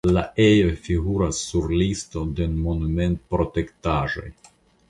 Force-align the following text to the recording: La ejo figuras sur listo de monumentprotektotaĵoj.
La 0.17 0.21
ejo 0.43 0.71
figuras 0.85 1.41
sur 1.49 1.69
listo 1.83 2.25
de 2.41 2.49
monumentprotektotaĵoj. 2.65 4.29